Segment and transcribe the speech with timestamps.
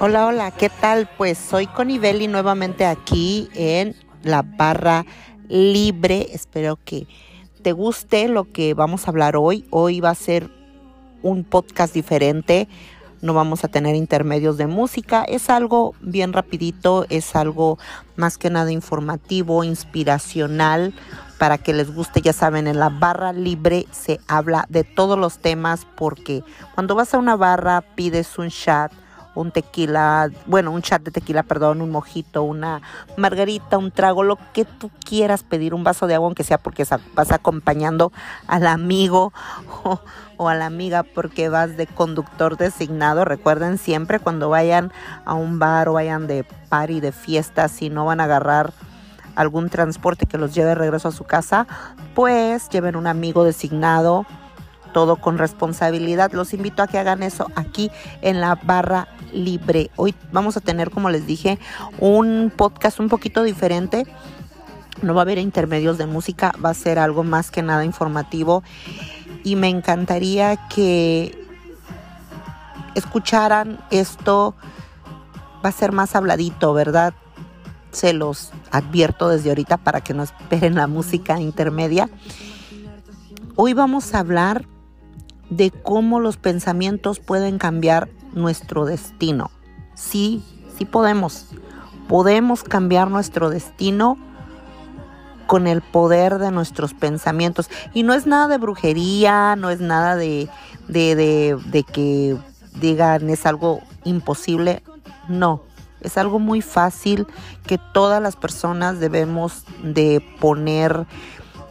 [0.00, 1.08] Hola, hola, ¿qué tal?
[1.16, 5.06] Pues soy Connie Belli nuevamente aquí en la barra
[5.48, 6.28] libre.
[6.32, 7.06] Espero que
[7.62, 9.66] te guste lo que vamos a hablar hoy.
[9.70, 10.50] Hoy va a ser
[11.22, 12.68] un podcast diferente.
[13.22, 15.22] No vamos a tener intermedios de música.
[15.24, 17.78] Es algo bien rapidito, es algo
[18.16, 20.94] más que nada informativo, inspiracional,
[21.40, 22.20] para que les guste.
[22.20, 26.44] Ya saben, en la barra libre se habla de todos los temas porque
[26.74, 28.92] cuando vas a una barra pides un chat
[29.34, 32.82] un tequila, bueno, un chat de tequila, perdón, un mojito, una
[33.16, 36.84] margarita, un trago, lo que tú quieras pedir, un vaso de agua, aunque sea porque
[37.14, 38.12] vas acompañando
[38.48, 39.32] al amigo
[40.36, 43.24] o, a la amiga porque vas de conductor designado.
[43.24, 44.92] Recuerden siempre cuando vayan
[45.24, 48.72] a un bar o vayan de party, de fiesta, si no van a agarrar
[49.40, 51.66] algún transporte que los lleve de regreso a su casa,
[52.14, 54.26] pues lleven un amigo designado
[54.92, 56.32] todo con responsabilidad.
[56.32, 57.90] Los invito a que hagan eso aquí
[58.22, 59.90] en la barra libre.
[59.96, 61.58] Hoy vamos a tener, como les dije,
[61.98, 64.06] un podcast un poquito diferente.
[65.02, 68.62] No va a haber intermedios de música, va a ser algo más que nada informativo.
[69.44, 71.46] Y me encantaría que
[72.94, 74.54] escucharan esto.
[75.64, 77.14] Va a ser más habladito, ¿verdad?
[77.92, 82.08] Se los advierto desde ahorita para que no esperen la música intermedia.
[83.56, 84.66] Hoy vamos a hablar
[85.50, 89.50] de cómo los pensamientos pueden cambiar nuestro destino.
[89.94, 90.42] Sí,
[90.78, 91.46] sí podemos.
[92.08, 94.16] Podemos cambiar nuestro destino
[95.46, 97.68] con el poder de nuestros pensamientos.
[97.92, 100.48] Y no es nada de brujería, no es nada de,
[100.86, 102.36] de, de, de que
[102.80, 104.82] digan es algo imposible.
[105.28, 105.62] No,
[106.00, 107.26] es algo muy fácil
[107.66, 111.06] que todas las personas debemos de poner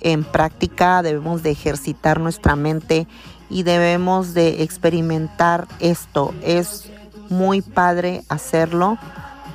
[0.00, 3.06] en práctica, debemos de ejercitar nuestra mente
[3.48, 6.34] y debemos de experimentar esto.
[6.42, 6.90] Es
[7.30, 8.98] muy padre hacerlo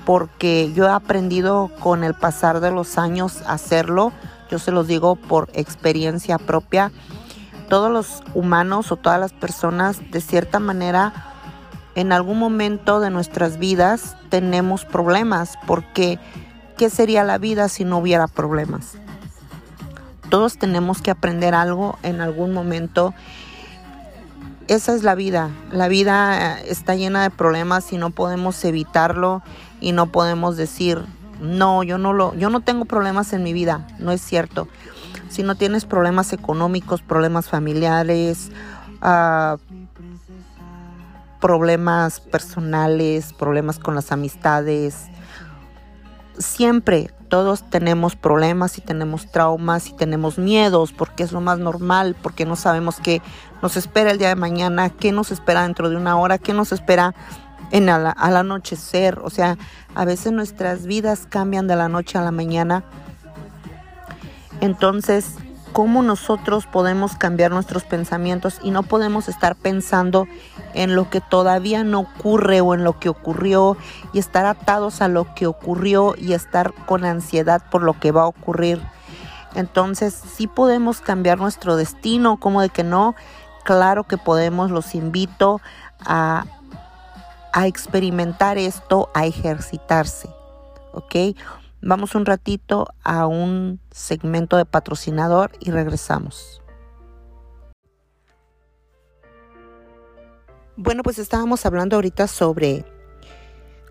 [0.06, 4.12] porque yo he aprendido con el pasar de los años a hacerlo.
[4.50, 6.92] Yo se los digo por experiencia propia.
[7.70, 11.29] Todos los humanos o todas las personas de cierta manera
[12.00, 16.18] en algún momento de nuestras vidas tenemos problemas porque
[16.78, 18.94] ¿qué sería la vida si no hubiera problemas?
[20.30, 23.14] Todos tenemos que aprender algo en algún momento
[24.70, 25.50] esa es la vida.
[25.72, 29.42] La vida eh, está llena de problemas y no podemos evitarlo
[29.82, 31.04] y no podemos decir,
[31.42, 33.88] no, yo no lo, yo no tengo problemas en mi vida.
[33.98, 34.70] No es cierto.
[35.28, 38.52] Si no tienes problemas económicos, problemas familiares,
[39.02, 39.58] uh,
[41.40, 45.10] problemas personales, problemas con las amistades,
[46.38, 52.16] siempre todos tenemos problemas y tenemos traumas y tenemos miedos porque es lo más normal,
[52.22, 53.22] porque no sabemos qué
[53.62, 56.72] nos espera el día de mañana, qué nos espera dentro de una hora, qué nos
[56.72, 57.14] espera
[57.72, 59.20] en al anochecer.
[59.20, 59.58] O sea,
[59.94, 62.84] a veces nuestras vidas cambian de la noche a la mañana.
[64.60, 65.36] Entonces,
[65.74, 70.28] cómo nosotros podemos cambiar nuestros pensamientos y no podemos estar pensando
[70.74, 73.78] en lo que todavía no ocurre o en lo que ocurrió
[74.14, 78.24] y estar atados a lo que ocurrió y estar con ansiedad por lo que va
[78.24, 78.82] a ocurrir.
[79.56, 83.16] Entonces, sí podemos cambiar nuestro destino, como de que no,
[83.64, 85.60] claro que podemos, los invito
[86.06, 86.46] a,
[87.52, 90.30] a experimentar esto, a ejercitarse,
[90.94, 91.36] ¿ok?
[91.82, 96.62] Vamos un ratito a un segmento de patrocinador y regresamos.
[100.76, 102.86] Bueno, pues estábamos hablando ahorita sobre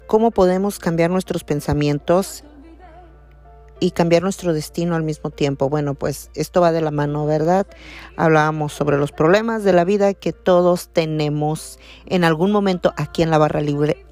[0.07, 2.45] cómo podemos cambiar nuestros pensamientos
[3.81, 5.69] y cambiar nuestro destino al mismo tiempo.
[5.69, 7.67] Bueno, pues esto va de la mano, ¿verdad?
[8.17, 13.31] Hablábamos sobre los problemas de la vida que todos tenemos en algún momento aquí en
[13.31, 14.07] la barra libre,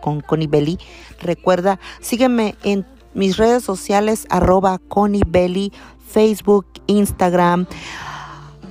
[0.00, 0.78] con Connie Belly.
[1.20, 2.86] Recuerda, sígueme en
[3.16, 4.80] mis redes sociales, arroba
[5.26, 5.72] Belly,
[6.06, 7.66] Facebook, Instagram.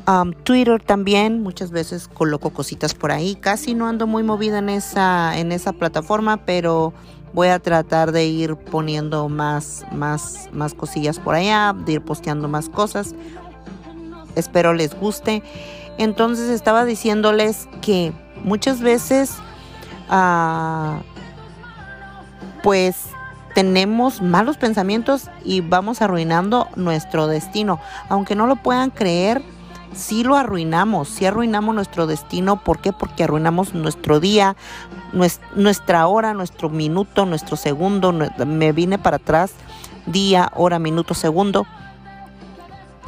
[0.08, 3.36] Um, Twitter también, muchas veces coloco cositas por ahí.
[3.36, 6.94] Casi no ando muy movida en esa, en esa plataforma, pero
[7.34, 12.48] voy a tratar de ir poniendo más, más, más cosillas por allá, de ir posteando
[12.48, 13.16] más cosas.
[14.36, 15.42] Espero les guste.
[15.98, 18.14] Entonces estaba diciéndoles que
[18.44, 19.32] muchas veces,
[20.12, 21.00] uh,
[22.62, 22.96] pues
[23.56, 27.80] tenemos malos pensamientos y vamos arruinando nuestro destino.
[28.10, 29.42] Aunque no lo puedan creer,
[29.94, 32.62] sí lo arruinamos, sí arruinamos nuestro destino.
[32.62, 32.92] ¿Por qué?
[32.92, 34.58] Porque arruinamos nuestro día,
[35.56, 38.14] nuestra hora, nuestro minuto, nuestro segundo.
[38.46, 39.54] Me vine para atrás,
[40.06, 41.66] día, hora, minuto, segundo.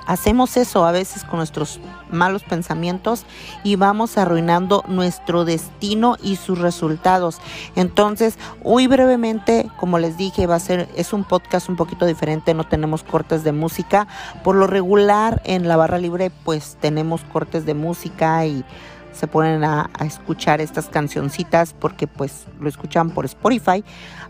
[0.08, 3.26] Hacemos eso a veces con nuestros malos pensamientos
[3.64, 7.40] y vamos arruinando nuestro destino y sus resultados.
[7.76, 12.54] Entonces, hoy brevemente, como les dije, va a ser es un podcast un poquito diferente,
[12.54, 14.08] no tenemos cortes de música.
[14.44, 18.64] Por lo regular en la barra libre pues tenemos cortes de música y
[19.18, 23.84] se ponen a, escuchar estas cancioncitas porque pues lo escuchan por Spotify.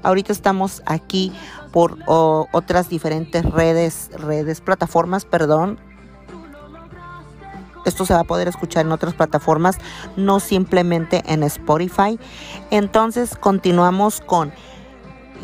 [0.04, 1.32] Ahorita estamos aquí
[1.72, 5.80] por otras diferentes redes, redes, plataformas, perdón.
[7.86, 9.78] Esto se va a poder escuchar en otras plataformas,
[10.18, 12.20] no simplemente en Spotify.
[12.70, 14.52] Entonces continuamos con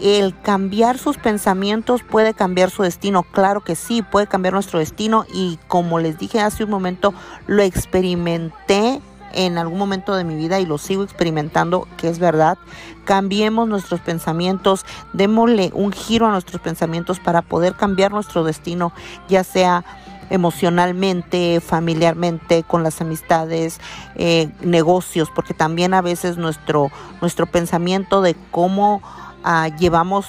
[0.01, 3.24] el cambiar sus pensamientos puede cambiar su destino.
[3.24, 7.13] Claro que sí, puede cambiar nuestro destino y como les dije hace un momento,
[7.48, 9.01] lo experimenté
[9.33, 12.57] en algún momento de mi vida y lo sigo experimentando, que es verdad.
[13.06, 18.94] Cambiemos nuestros pensamientos, démosle un giro a nuestros pensamientos para poder cambiar nuestro destino,
[19.27, 19.83] ya sea
[20.30, 23.80] emocionalmente, familiarmente, con las amistades,
[24.15, 26.89] eh, negocios, porque también a veces nuestro,
[27.21, 29.01] nuestro pensamiento de cómo
[29.44, 30.25] ah, llevamos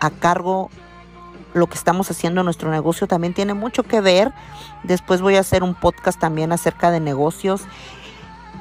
[0.00, 0.70] a cargo
[1.54, 4.32] lo que estamos haciendo en nuestro negocio también tiene mucho que ver.
[4.84, 7.62] Después voy a hacer un podcast también acerca de negocios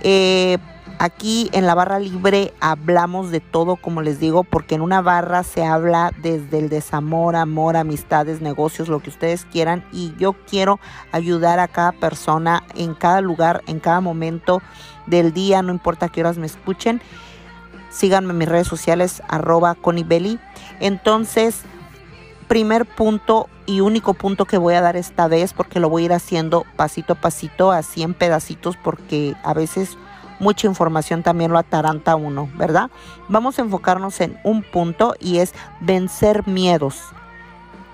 [0.09, 0.57] eh,
[0.99, 5.43] aquí en la barra libre hablamos de todo, como les digo, porque en una barra
[5.43, 9.83] se habla desde el desamor, amor, amistades, negocios, lo que ustedes quieran.
[9.91, 10.79] Y yo quiero
[11.11, 14.61] ayudar a cada persona en cada lugar, en cada momento
[15.07, 17.01] del día, no importa qué horas me escuchen.
[17.89, 20.39] Síganme en mis redes sociales, arroba conibeli.
[20.79, 21.63] Entonces,
[22.47, 26.05] primer punto y único punto que voy a dar esta vez porque lo voy a
[26.05, 29.97] ir haciendo pasito a pasito, así en pedacitos porque a veces
[30.39, 32.89] mucha información también lo ataranta uno, ¿verdad?
[33.27, 37.01] Vamos a enfocarnos en un punto y es vencer miedos.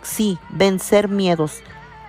[0.02, 1.62] Sí, vencer miedos.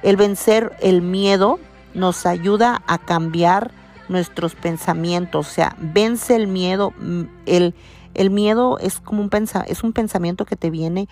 [0.02, 1.58] El vencer el miedo
[1.94, 3.70] nos ayuda a cambiar
[4.08, 7.75] nuestros pensamientos, o sea, vence el miedo, mm, el,
[8.12, 9.31] el miedo es como un,
[9.67, 11.08] es un pensamiento que te viene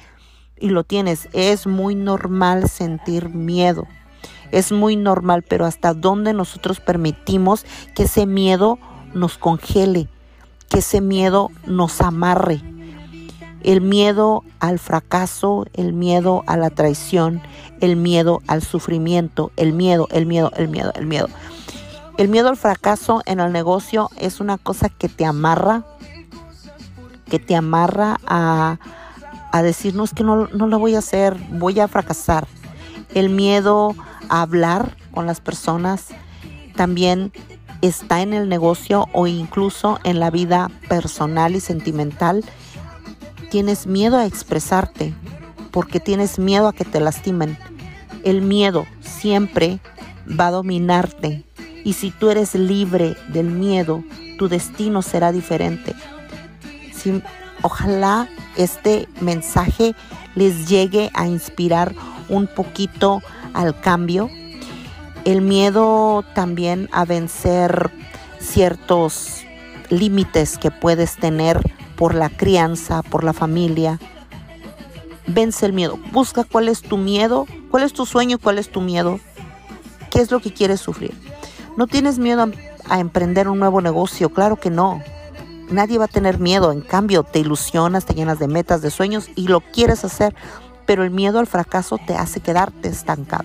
[0.63, 1.29] y lo tienes.
[1.33, 3.87] Es muy normal sentir miedo.
[4.53, 8.79] Es muy normal, pero hasta dónde nosotros permitimos que ese miedo
[9.13, 10.09] nos congele,
[10.69, 12.63] que ese miedo nos amarre.
[13.63, 17.43] El miedo al fracaso, el miedo a la traición,
[17.81, 21.29] el miedo al sufrimiento, el miedo, el miedo, el miedo, el miedo.
[22.19, 25.85] El miedo al fracaso en el negocio es una cosa que te amarra,
[27.27, 28.79] que te amarra a,
[29.53, 32.49] a decirnos que no, no lo voy a hacer, voy a fracasar.
[33.15, 33.95] El miedo
[34.29, 36.07] a hablar con las personas
[36.75, 37.33] también
[37.83, 42.45] está en el negocio o incluso en la vida personal y sentimental.
[43.51, 45.15] Tienes miedo a expresarte
[45.71, 47.59] porque tienes miedo a que te lastimen.
[48.25, 49.81] El miedo siempre
[50.29, 51.45] va a dominarte
[51.85, 54.03] y si tú eres libre del miedo,
[54.39, 55.95] tu destino será diferente.
[57.63, 59.95] Ojalá este mensaje
[60.35, 61.95] les llegue a inspirar
[62.29, 63.23] un poquito
[63.55, 64.31] al cambio.
[65.25, 67.91] El miedo también a vencer
[68.41, 69.45] ciertos
[69.91, 71.61] límites que puedes tener
[71.97, 74.01] por la crianza, por la familia.
[75.27, 75.99] Vence el miedo.
[76.11, 79.21] Busca cuál es tu miedo, cuál es tu sueño, cuál es tu miedo.
[80.11, 81.15] ¿Qué es lo que quieres sufrir?
[81.77, 82.49] ¿No tienes miedo a,
[82.89, 84.31] a emprender un nuevo negocio?
[84.31, 85.03] Claro que no.
[85.73, 89.31] Nadie va a tener miedo, en cambio te ilusionas, te llenas de metas, de sueños
[89.35, 90.35] y lo quieres hacer,
[90.87, 93.45] pero el miedo al fracaso te hace quedarte estancado.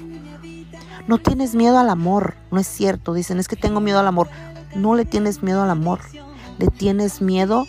[1.07, 4.27] No tienes miedo al amor, no es cierto, dicen, es que tengo miedo al amor.
[4.75, 6.01] No le tienes miedo al amor,
[6.59, 7.65] le tienes miedo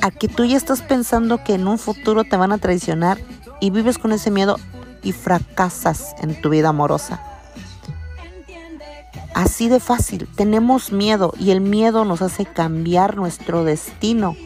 [0.00, 3.18] a que tú ya estás pensando que en un futuro te van a traicionar
[3.60, 4.56] y vives con ese miedo
[5.02, 7.33] y fracasas en tu vida amorosa.
[9.34, 14.36] Así de fácil, tenemos miedo y el miedo nos hace cambiar nuestro destino.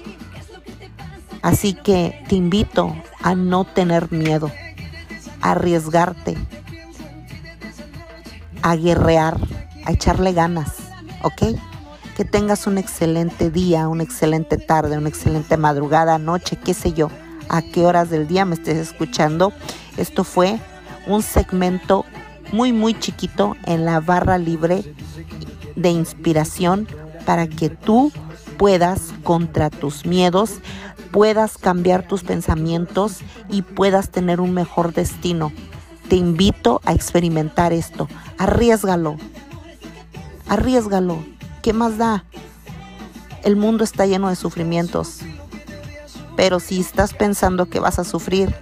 [1.43, 4.51] Así que te invito a no tener miedo,
[5.43, 6.39] a arriesgarte,
[8.63, 9.37] a guerrear,
[9.85, 10.77] a echarle ganas,
[11.23, 11.59] ¿ok?
[12.17, 17.11] Que tengas un excelente día, una excelente tarde, una excelente madrugada, noche, qué sé yo,
[17.51, 19.53] a qué horas del día me estés escuchando.
[19.99, 20.59] Esto fue
[21.07, 22.07] un segmento
[22.53, 24.85] muy muy chiquito en la barra libre
[25.77, 26.89] de inspiración
[27.25, 28.13] para que tú
[28.59, 30.61] puedas contra tus miedos,
[31.13, 35.53] puedas cambiar tus pensamientos y puedas tener un mejor destino.
[36.09, 38.09] Te invito a experimentar esto.
[38.39, 39.17] Arriesgalo.
[40.49, 41.23] Arriesgalo.
[41.63, 42.25] ¿Qué más da?
[43.45, 45.21] El mundo está lleno de sufrimientos.
[46.37, 48.55] Pero si estás pensando que vas a sufrir,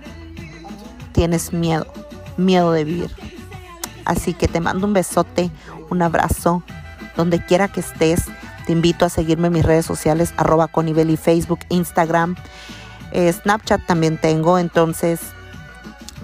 [1.12, 1.86] tienes miedo,
[2.36, 3.25] miedo de vivir.
[4.06, 5.50] Así que te mando un besote,
[5.90, 6.62] un abrazo,
[7.16, 8.24] donde quiera que estés.
[8.64, 12.36] Te invito a seguirme en mis redes sociales, arroba conibeli, Facebook, Instagram,
[13.12, 15.20] eh, Snapchat también tengo, entonces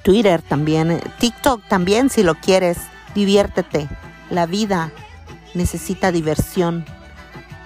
[0.02, 2.78] Twitter también, TikTok también si lo quieres.
[3.14, 3.88] Diviértete.
[4.30, 4.90] La vida
[5.54, 6.84] necesita diversión,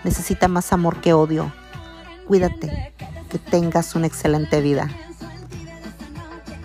[0.03, 1.53] necesita más amor que odio.
[2.27, 2.93] Cuídate,
[3.31, 4.89] que tengas una excelente vida.